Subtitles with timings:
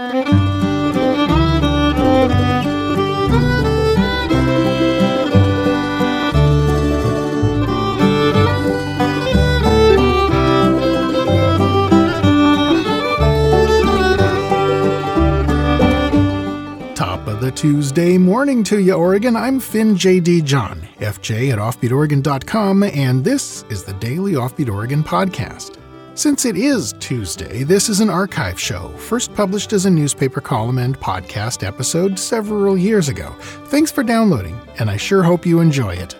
[0.00, 0.08] Top
[17.26, 19.36] of the Tuesday morning to you, Oregon.
[19.36, 20.40] I'm Finn J.D.
[20.42, 25.79] John, FJ at OffbeatOregon.com, and this is the Daily Offbeat Oregon podcast.
[26.20, 30.76] Since it is Tuesday, this is an archive show, first published as a newspaper column
[30.76, 33.34] and podcast episode several years ago.
[33.68, 36.14] Thanks for downloading, and I sure hope you enjoy it.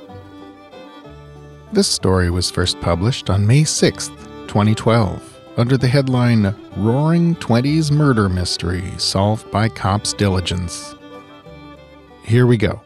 [1.74, 8.30] This story was first published on May 6th, 2012 under the headline Roaring Twenties Murder
[8.30, 10.95] Mystery Solved by Cops' Diligence.
[12.24, 12.80] Here we go.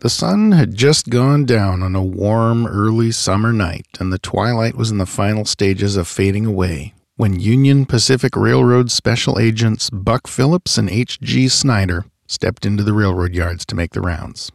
[0.00, 4.76] The sun had just gone down on a warm, early summer night, and the twilight
[4.76, 10.26] was in the final stages of fading away when Union Pacific Railroad special agents Buck
[10.26, 11.48] Phillips and H.G.
[11.48, 14.50] Schneider stepped into the railroad yards to make the rounds.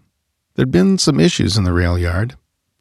[0.56, 2.36] There'd been some issues in the rail yard,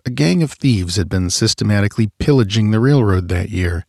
[0.05, 3.85] a gang of thieves had been systematically pillaging the railroad that year.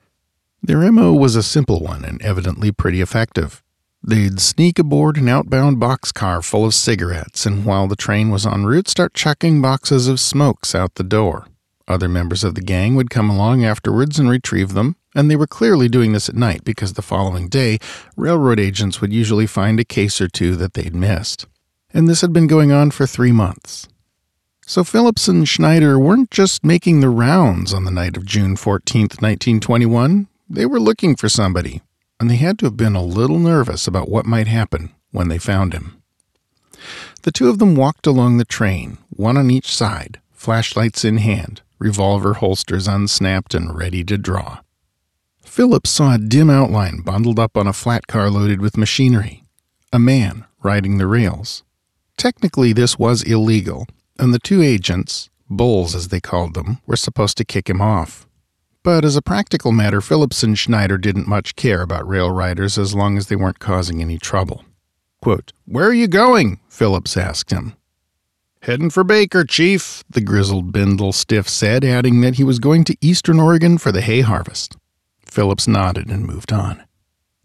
[0.61, 3.63] Their MO was a simple one and evidently pretty effective.
[4.01, 8.65] They'd sneak aboard an outbound boxcar full of cigarettes, and while the train was en
[8.65, 11.47] route, start chucking boxes of smokes out the door.
[11.87, 15.47] Other members of the gang would come along afterwards and retrieve them, and they were
[15.47, 17.79] clearly doing this at night because the following day,
[18.15, 21.47] railroad agents would usually find a case or two that they'd missed.
[21.93, 23.87] And this had been going on for three months.
[24.65, 29.01] So Phillips and Schneider weren't just making the rounds on the night of June 14,
[29.01, 30.27] 1921.
[30.47, 31.81] They were looking for somebody,
[32.19, 35.37] and they had to have been a little nervous about what might happen when they
[35.37, 36.01] found him.
[37.23, 41.61] The two of them walked along the train, one on each side, flashlights in hand,
[41.77, 44.59] revolver holsters unsnapped and ready to draw.
[45.43, 49.43] Phillips saw a dim outline bundled up on a flat car loaded with machinery.
[49.91, 51.63] A man riding the rails.
[52.17, 53.87] Technically, this was illegal,
[54.19, 58.27] and the two agents, bulls as they called them, were supposed to kick him off.
[58.83, 62.95] But as a practical matter, Phillips and Schneider didn't much care about rail riders as
[62.95, 64.63] long as they weren't causing any trouble.
[65.21, 66.59] Quote, Where are you going?
[66.69, 67.73] Phillips asked him.
[68.61, 72.97] Heading for Baker, Chief, the grizzled bindle stiff said, adding that he was going to
[73.01, 74.75] eastern Oregon for the hay harvest.
[75.25, 76.83] Phillips nodded and moved on.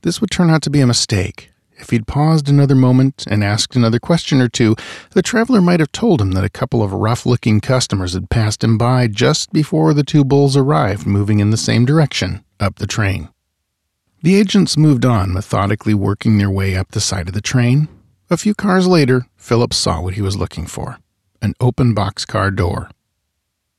[0.03, 1.51] This would turn out to be a mistake.
[1.77, 4.77] If he'd paused another moment and asked another question or two,
[5.11, 8.63] the traveler might have told him that a couple of rough looking customers had passed
[8.63, 12.87] him by just before the two bulls arrived, moving in the same direction, up the
[12.87, 13.29] train.
[14.23, 17.89] The agents moved on, methodically working their way up the side of the train.
[18.31, 20.99] A few cars later, Phillips saw what he was looking for
[21.43, 22.89] an open boxcar door.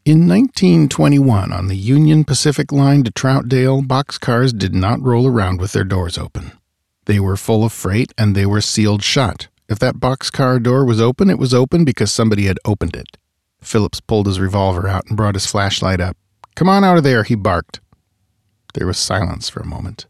[0.05, 5.71] In 1921, on the Union Pacific Line to Troutdale, boxcars did not roll around with
[5.71, 6.51] their doors open.
[7.05, 9.47] They were full of freight and they were sealed shut.
[9.67, 13.17] If that boxcar door was open, it was open because somebody had opened it.
[13.61, 16.17] Phillips pulled his revolver out and brought his flashlight up.
[16.55, 17.79] Come on out of there, he barked.
[18.73, 20.05] There was silence for a moment.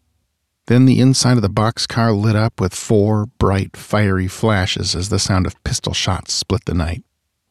[0.67, 5.19] Then the inside of the boxcar lit up with four bright, fiery flashes as the
[5.19, 7.03] sound of pistol shots split the night.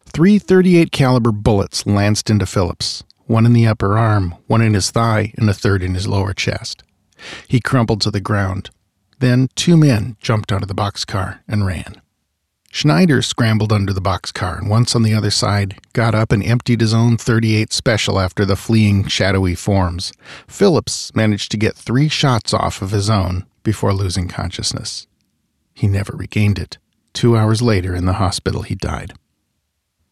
[0.04, 4.90] Three 38 caliber bullets lanced into Phillips, one in the upper arm, one in his
[4.90, 6.82] thigh, and a third in his lower chest.
[7.48, 8.70] He crumpled to the ground,
[9.18, 12.00] then two men jumped out of the boxcar and ran.
[12.70, 16.80] Schneider scrambled under the boxcar and once on the other side, got up and emptied
[16.80, 20.12] his own 38 special after the fleeing shadowy forms.
[20.48, 25.06] Phillips managed to get three shots off of his own before losing consciousness.
[25.72, 26.78] He never regained it.
[27.12, 29.12] Two hours later, in the hospital, he died.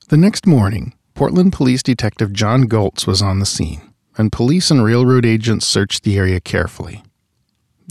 [0.08, 4.84] The next morning, Portland Police Detective John Goltz was on the scene, and police and
[4.84, 7.02] railroad agents searched the area carefully.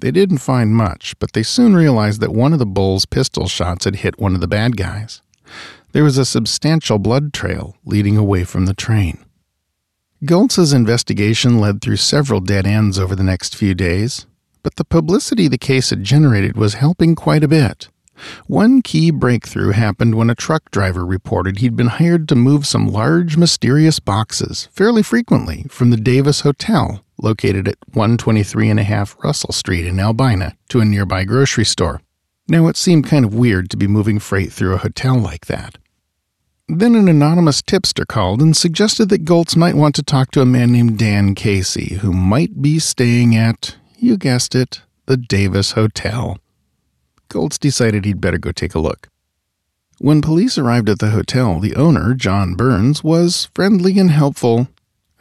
[0.02, 3.86] They didn't find much, but they soon realized that one of the bull's pistol shots
[3.86, 5.22] had hit one of the bad guys.
[5.92, 9.24] There was a substantial blood trail leading away from the train.
[10.26, 14.26] Goltz's investigation led through several dead ends over the next few days,
[14.64, 17.90] but the publicity the case had generated was helping quite a bit.
[18.48, 22.88] One key breakthrough happened when a truck driver reported he'd been hired to move some
[22.88, 30.00] large, mysterious boxes fairly frequently from the Davis Hotel located at 123.5 Russell Street in
[30.00, 32.02] Albina, to a nearby grocery store.
[32.48, 35.78] Now, it seemed kind of weird to be moving freight through a hotel like that.
[36.68, 40.46] Then an anonymous tipster called and suggested that Goltz might want to talk to a
[40.46, 46.38] man named Dan Casey, who might be staying at, you guessed it, the Davis Hotel.
[47.28, 49.10] Goltz decided he'd better go take a look.
[50.00, 54.68] When police arrived at the hotel, the owner, John Burns, was friendly and helpful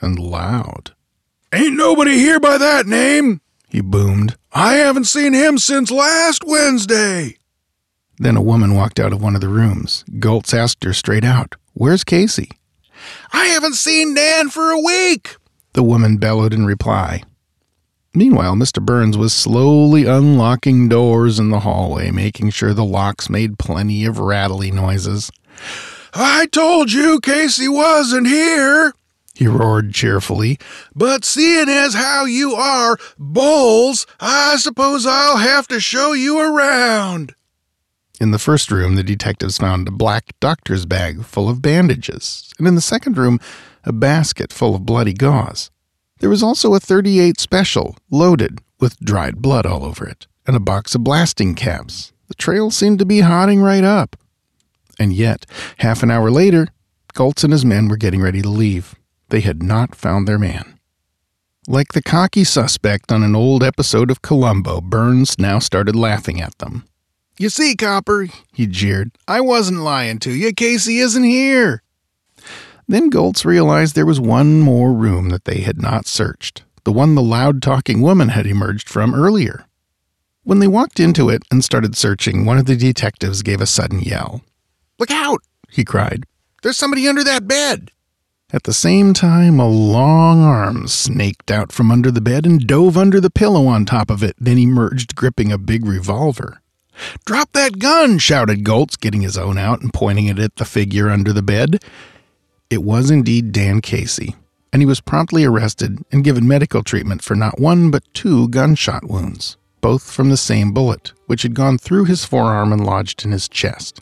[0.00, 0.92] and loud.
[1.52, 4.36] Ain't nobody here by that name, he boomed.
[4.52, 7.38] I haven't seen him since last Wednesday.
[8.18, 10.04] Then a woman walked out of one of the rooms.
[10.18, 12.50] Goltz asked her straight out, Where's Casey?
[13.32, 15.36] I haven't seen Dan for a week,
[15.72, 17.22] the woman bellowed in reply.
[18.14, 18.84] Meanwhile, Mr.
[18.84, 24.18] Burns was slowly unlocking doors in the hallway, making sure the locks made plenty of
[24.18, 25.30] rattly noises.
[26.12, 28.92] I told you Casey wasn't here,
[29.34, 30.58] he roared cheerfully.
[30.94, 37.34] But seeing as how you are bulls, I suppose I'll have to show you around.
[38.20, 42.68] In the first room, the detectives found a black doctor's bag full of bandages, and
[42.68, 43.40] in the second room,
[43.84, 45.70] a basket full of bloody gauze.
[46.18, 50.60] There was also a 38 special, loaded, with dried blood all over it, and a
[50.60, 52.12] box of blasting caps.
[52.28, 54.16] The trail seemed to be hotting right up.
[54.98, 55.46] And yet,
[55.78, 56.68] half an hour later,
[57.14, 58.94] Goltz and his men were getting ready to leave.
[59.30, 60.78] They had not found their man.
[61.68, 66.58] Like the cocky suspect on an old episode of Columbo, Burns now started laughing at
[66.58, 66.84] them.
[67.38, 70.52] You see, Copper, he jeered, I wasn't lying to you.
[70.52, 71.82] Casey isn't here.
[72.88, 77.14] Then Goltz realized there was one more room that they had not searched, the one
[77.14, 79.64] the loud talking woman had emerged from earlier.
[80.42, 84.00] When they walked into it and started searching, one of the detectives gave a sudden
[84.00, 84.42] yell.
[84.98, 85.42] Look out!
[85.70, 86.24] he cried.
[86.62, 87.92] There's somebody under that bed!
[88.52, 92.96] At the same time, a long arm snaked out from under the bed and dove
[92.96, 96.60] under the pillow on top of it, then emerged gripping a big revolver.
[97.24, 98.18] Drop that gun!
[98.18, 101.84] shouted Goltz, getting his own out and pointing it at the figure under the bed.
[102.70, 104.34] It was indeed Dan Casey,
[104.72, 109.08] and he was promptly arrested and given medical treatment for not one but two gunshot
[109.08, 113.30] wounds, both from the same bullet, which had gone through his forearm and lodged in
[113.30, 114.00] his chest.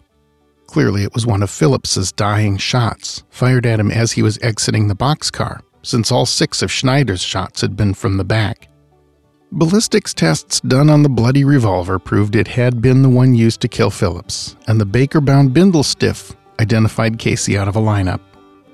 [0.69, 4.87] Clearly, it was one of Phillips's dying shots, fired at him as he was exiting
[4.87, 8.69] the boxcar, since all six of Schneider's shots had been from the back.
[9.51, 13.69] Ballistics tests done on the bloody revolver proved it had been the one used to
[13.69, 18.21] kill Phillips, and the Baker bound bindle stiff identified Casey out of a lineup.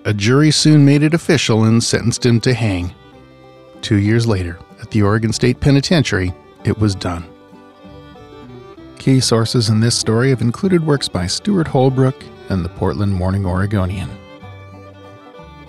[0.04, 2.92] A jury soon made it official and sentenced him to hang.
[3.82, 7.24] Two years later, at the Oregon State Penitentiary, it was done.
[9.04, 13.44] Key sources in this story have included works by Stewart Holbrook and the Portland Morning
[13.44, 14.08] Oregonian.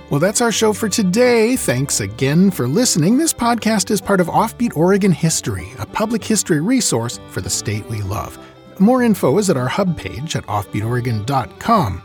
[0.10, 1.58] Well, that's our show for today.
[1.58, 3.18] Thanks again for listening.
[3.18, 7.86] This podcast is part of Offbeat Oregon History, a public history resource for the state
[7.88, 8.40] we love.
[8.80, 12.02] More info is at our hub page at offbeatoregon.com.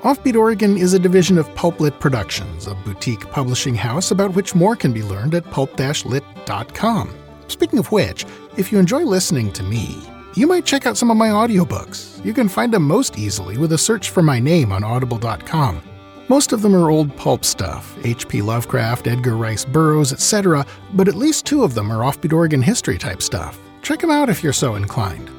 [0.00, 4.74] Offbeat Oregon is a division of Pulplit Productions, a boutique publishing house about which more
[4.74, 7.14] can be learned at pulp-lit.com.
[7.46, 8.26] Speaking of which,
[8.56, 12.24] if you enjoy listening to me, you might check out some of my audiobooks.
[12.24, 15.82] You can find them most easily with a search for my name on audible.com.
[16.28, 18.42] Most of them are old pulp stuff H.P.
[18.42, 22.98] Lovecraft, Edgar Rice Burroughs, etc., but at least two of them are offbeat Oregon history
[22.98, 23.58] type stuff.
[23.82, 25.30] Check them out if you're so inclined.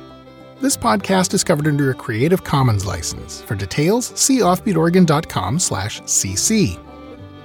[0.61, 3.41] This podcast is covered under a Creative Commons license.
[3.41, 6.79] For details, see offbeatoregon.com/cc.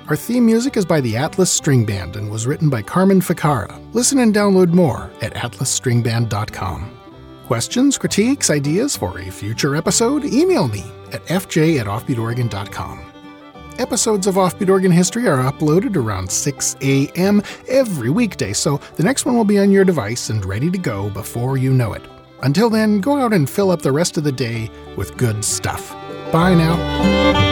[0.09, 3.77] Our theme music is by the Atlas String Band and was written by Carmen Ficara.
[3.93, 6.98] Listen and download more at atlasstringband.com.
[7.49, 10.23] Questions, critiques, ideas for a future episode?
[10.23, 13.11] Email me at fj at offbeatoregon.com.
[13.79, 17.41] Episodes of Offbeat Oregon History are uploaded around 6 a.m.
[17.67, 21.09] every weekday, so the next one will be on your device and ready to go
[21.09, 22.03] before you know it.
[22.43, 25.91] Until then, go out and fill up the rest of the day with good stuff.
[26.31, 27.48] Bye now.